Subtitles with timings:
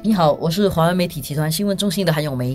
[0.00, 2.54] 你好，我是华为媒体集团新闻中心的韩永梅。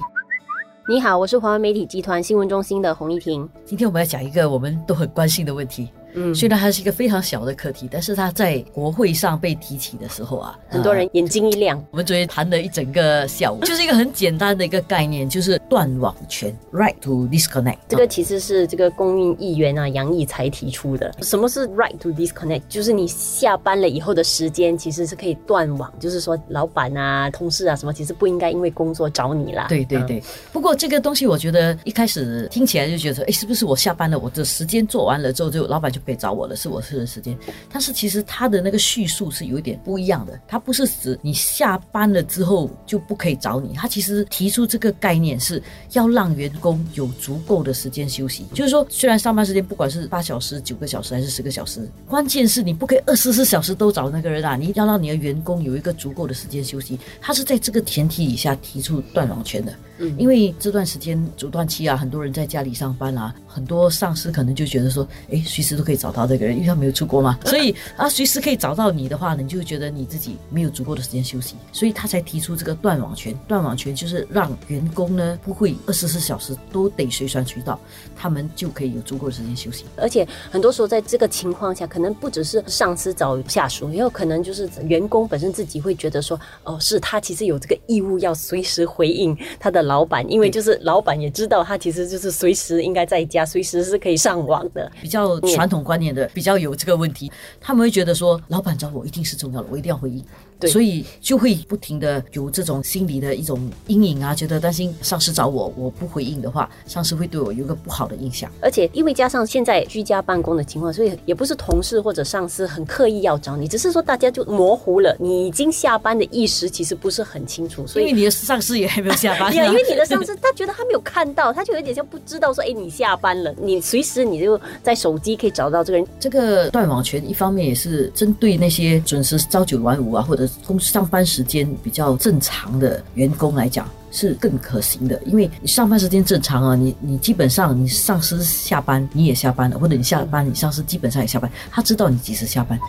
[0.88, 3.48] 你好，我是华为媒体集团新闻中心的洪一婷。
[3.66, 5.90] 今天我们要讲一个我们都很关心的问题。
[6.16, 11.84] 嗯，虽然它是一个非常小的课题，但是它在国会上被提起的时候啊，很多人眼睛一亮。
[11.92, 17.78] 我们昨天谈了一整个下午，就是一个很简单的一个概念，就是断网权 （right to disconnect）。
[17.90, 21.12] 这个其实是这个公运议员啊杨毅才提出的。
[21.22, 22.62] 什么是 right to disconnect？
[22.70, 29.68] 就是你下班了以后的时间其实是可以断网，就是说老板啊、同事啊什么，其实不应该因为工作找你啦。
[29.70, 30.22] 对对对。
[30.52, 36.56] 不过这个东西，我觉得一开始听起来就觉得，哎，是不是我下班了，我的时间做完了之后，就老板就可以找我了？
[36.56, 37.38] 是我私人时间。
[37.72, 40.40] 但是其实他的那个叙述是有一点不一样的。
[40.48, 43.74] 他不是指你下班了之后就不可以找你。
[43.74, 48.46] 他其实提出这个概念是要让员工有足够的时间休息。
[48.54, 54.56] 就是说，虽然上班时间不管是八小时、九个小时还是十个小时，关键是你不可以二十四小时都找那个人啊！
[54.56, 57.00] 你一定要让你的员工有一个足够的时间休息。
[57.22, 59.74] 他是在这个前提以下提出断网权的。
[60.00, 73.38] 嗯，因为这段时间阻断期啊，很多人在家里上班啊，很多上司可能就觉得说，哎，随时都可以找到这个人，因为他没有出国嘛， 所以啊，随时可以找到你的话呢，你就会觉得你自己没有足够的时间休息，所以他才提出这个断网权。
[73.48, 77.80] 断网权就是让员工呢不会二十四小时都得随传随到，
[78.16, 79.86] 他们就可以有足够的时间休息。
[79.96, 89.83] 而且很多时候在这个情况下，可能不只是上司找下属，也有可能就是员工本身自己会觉得说，哦，是他其实有这个义务要随时回应他的。
[89.84, 94.92] 老板，因为就是老板也知道他其实就是随时应该在家，随时是可以上网的。
[95.02, 100.24] 比较传统观念的，比较有这个问题，他们会觉得说，老板找我一定是重要的，我一定要回应。
[100.68, 108.52] 所以就会不停的有这种心理的一种阴影啊，觉得担心上司找我，我不回应的话，上司会对我有一个不好的印象。
[108.62, 117.86] 而且因为加上现在居家办公的情况，所以也不是同事或者上司很刻意要找你，只是说大家就模糊了，你已经下班的意识其实不是很清楚。
[117.88, 119.52] 所以你的上司也还没有下班。
[119.52, 126.08] 对 因为你的上司他觉得他没有看到，他就有点像不知道说，哎，你下班了，你随时你就在手机可以找到这个人。
[126.20, 131.24] 这个断网权一方面也是针对那些准时朝九晚五啊，或者公司上班。
[131.34, 142.80] 时间比较正常的员工来讲是更可行的，因为你上班时间正常啊，你你基本上你上司下班你也下班了，或者你下班你上司基本上也下班，他知道你几时下班。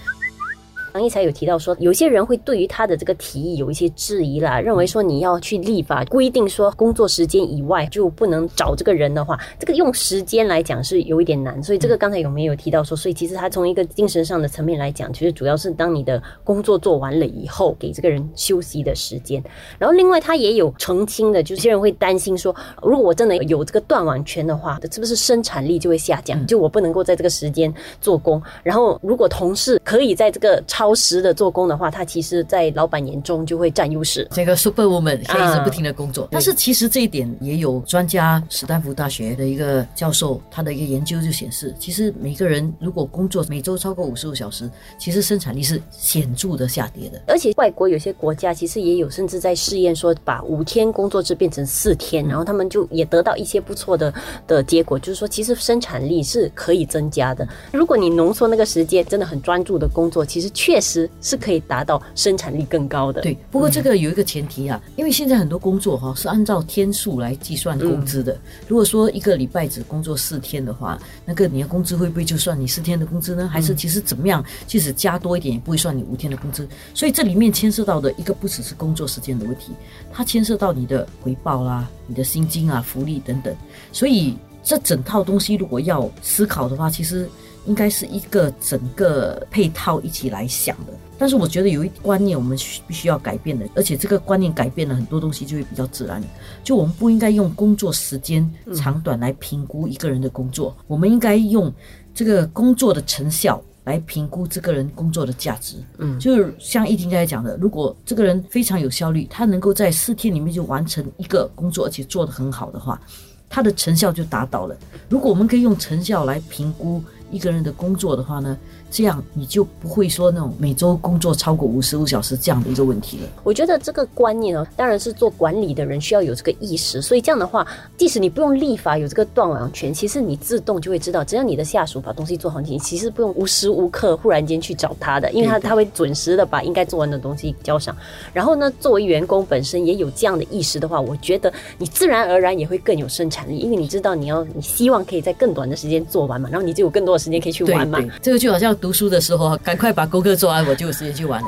[0.94, 11.60] 王毅才有提到说，有些人会对于他的这个提议有一些质疑啦，认为说你要去立法规定说工作时间以外就不能找这个人的话，这个用时间来讲是有一点难。
[11.60, 19.42] 所以这个刚才有没有提到说，所以其实他从一个精神上的层面来讲，其实主要是当你的工作做完了以后，给这个人休息的时间。
[19.80, 26.46] 然后另外他也有澄清的，就有些人会担心说，如果我真的有这个断网权的话，是不是生产力就会下降？
[26.46, 28.40] 就我不能够在这个时间做工。
[28.62, 34.28] 然后如果同事可以在这个超超时的做工的话，他其实，在老板眼中就会占优势。
[34.32, 47.22] 这个 super woman 可以一直不停的工作，但是其实这一点也有专家，史丹福大学的一个教授，他的一个研究就显示，其实每个人如果工作每周超过五十五小时，其实生产力是显著的下跌的。
[47.28, 54.12] 而且外国有些国家其实也有，甚至在试验说把五天工作制变成四天，然后他们就也得到一些不错的
[54.46, 57.48] 的结果，就是说其实生产力是可以增加的。
[57.72, 63.20] 如果你浓缩那个时间，真的很专注的工作，其实确确实是可以达到生产力更高的。
[63.20, 68.36] 对，不过这个有一个前提啊，因为现在很多工作哈是按照天数来计算工资的。
[68.66, 73.46] 如果说一个礼拜只工作四天的话，那个你的工资会不会就算你四天的工资呢？
[73.46, 74.44] 还是其实怎么样？
[74.66, 76.66] 即使加多一点，也不会算你五天的工资。
[76.92, 79.70] 所以这里面牵涉到的一个不只是工作时间的问题，
[80.12, 83.54] 它牵涉到你的回报啦、你的薪金啊、福利等等。
[83.92, 87.28] 所以这整套东西如果要思考的话，其实。
[87.66, 96.22] 应该是一个整个配套一起来想的，但是我觉得有一观念我们需必须要改变的，而且这个观念改变了很多东西就会比较自然。
[96.62, 101.72] 就我们不应该用工作时间长短来评估一个人的工作，我们应该用
[102.14, 105.76] 这个工作的成效来评估这个人工作的价值。
[105.96, 113.00] 嗯，就是像易婷刚才讲的，如果这个人非常有效率，他能够在四天里面就完成一个工作，而且做得很好的话，
[113.48, 114.76] 他的成效就达到了。
[115.08, 117.02] 如果我们可以用成效来评估。
[117.34, 118.56] 一个人的工作的话呢？
[118.90, 123.28] 这样你就不会说那种每周工作超过五十五小时这样的一个问题了。
[123.42, 127.02] 我觉得这个观念呢，当然是做管理的人需要有这个意识。
[127.02, 127.66] 所以这样的话，
[127.96, 137.96] 即使你不用立法有这个断网权，其实你自动就会知道，只要你的下属把东西做好，你其实不用无时无刻忽然间去找他的，因为他他会准时的把应该做完的东西交上。
[138.32, 147.98] 然后呢，作为员工本身也有这样的意识的话，我觉得你自然而然也会更有生产力，因为你知道你要你希望可以在更短的时间做完嘛，然后你就有更多的时间可以去玩嘛。
[148.20, 151.42] 这个就好像读书的时候，赶快把功课做完，我就有时间去玩。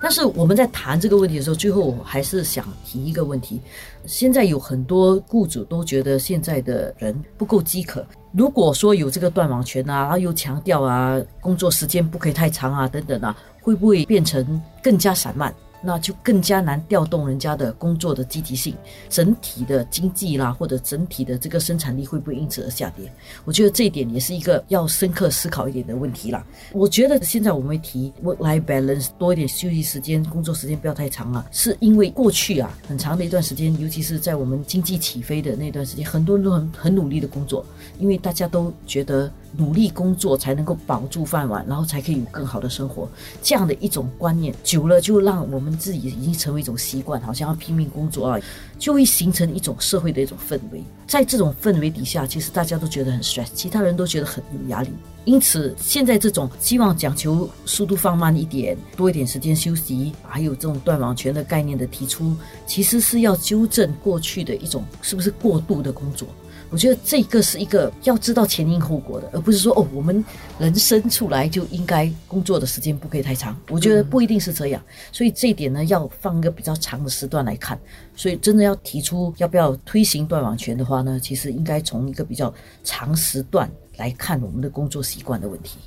[0.00, 3.60] 但是我们在谈这个问题的时候，最后我还是想提一个问题：
[4.06, 8.04] 现在有很多雇主都觉得现在的人不够饥渴。
[8.32, 15.54] 如果说有这个断网权啊，又强调啊工作时间不可以太长啊等等啊，会不会变成更加散漫？
[15.80, 18.74] 那就更加难调动人家的工作的积极性，
[19.08, 23.10] 整体的经济啦，或者整体的这个生产力会不会因此而下跌？
[23.44, 26.44] 我觉得这一点也是一个要深刻思考一点的问题啦。
[26.72, 37.64] 我觉得现在我们提 work-life balance 多一点休息时间，工作时间不要太长了，是因为过去啊很长的一段时间，尤其是在我们经济起飞的那段时间，很多人都很很努力的工作，
[37.98, 39.30] 因为大家都觉得。
[39.56, 43.08] 努力工作才能够保住饭碗，然后才可以有更好的生活。
[43.42, 48.38] 这样的一种观念久了，就让我们自己已经成为一种习惯，好像要拼命工作啊，
[48.78, 50.82] 就会形成一种社会的一种氛围。
[51.06, 54.90] 在这种氛围底下，其实大家都觉得很 stress，其他人都觉得很有压力。
[55.24, 62.34] 因此，现在这种希望讲求速度放慢一点，多一点时间休息，还有这种断网权的概念的提出，
[62.66, 66.28] 其实是要纠正过去的一种是不是过度的工作。
[66.70, 70.24] 我觉得这个是一个要知道前因后果的，而不是说哦，我们
[70.58, 73.58] 人生出来就应该工作的时间不可以太长。
[73.68, 77.78] 我觉得不一定是这样，所以这一点呢，要放一个比较长的时段来看。
[78.14, 82.52] 所以真的要提出要不要推行断网权的话呢，其实应该从一个比较
[82.84, 85.78] 长时段来看我们的工作习惯的问题。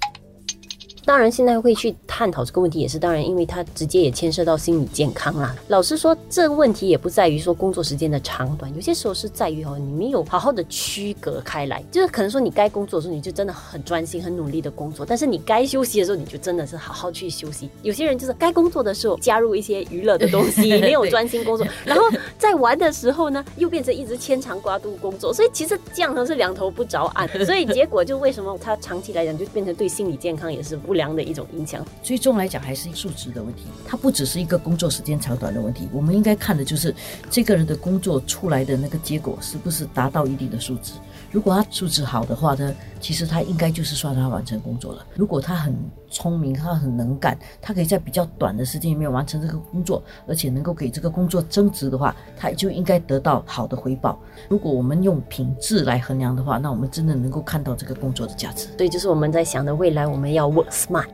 [1.12, 5.54] 当然，现在会去探讨这个问题，也是当然，因为它直接也牵涉到心理健康啦。
[5.68, 11.84] 老实说，这个问题也不在于说工作时间的长短，有些时候是在于哦，你没有好好的区隔开来。
[11.92, 17.70] 就是可能说，你该工作的时候，你就真的很专心、很努力的工作；但是你该休息的时候，你就真的是好好去休息。
[17.82, 22.06] 有些人就是该工作的时候加入一些娱乐的东西， 没有专心工作；然后
[22.38, 25.34] 在玩的时候呢，又变成一直牵肠挂肚工作。
[25.34, 27.28] 所以其实这样呢是两头不着岸。
[27.46, 31.86] 所以结果就为什么他长期来讲就变成对心理健康也是不良的一种影响。
[32.04, 35.88] 最终来讲还是数值的问题，它不只是一个工作时间长短的问题。
[35.92, 36.94] 我们应该看的就是
[37.30, 40.94] 这个人的工作出来的那个结果是不是达到一定的数值。
[41.32, 45.06] 如果他素质好的话呢，其实他应该就是算他完成工作了。
[45.16, 45.74] 如果他很
[46.10, 54.20] 聪明，他很能干，他可以在比较短的时间里面完成这个工作，而且能够给这个工作增值的话，他就应该得到好的回报。
[54.50, 58.68] 如果我们用品质来衡量的话，那我们真的能够看到这个工作的价值。
[58.78, 61.08] 所以，就是我们在想的未来，我们要 work smart。